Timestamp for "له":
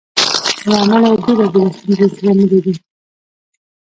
0.67-0.75